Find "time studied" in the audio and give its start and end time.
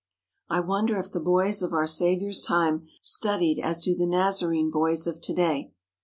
2.41-3.59